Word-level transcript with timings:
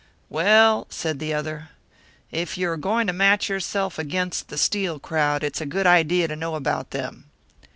"Well," 0.31 0.87
said 0.89 1.19
the 1.19 1.31
other, 1.35 1.69
"if 2.31 2.57
you 2.57 2.71
are 2.71 2.75
going 2.75 3.05
to 3.05 3.13
match 3.13 3.49
yourself 3.49 3.99
against 3.99 4.47
the 4.47 4.57
Steel 4.57 4.97
crowd, 4.97 5.43
it's 5.43 5.61
a 5.61 5.65
good 5.67 5.85
idea 5.85 6.27
to 6.27 6.35
know 6.35 6.55
about 6.55 6.89
them. 6.89 7.25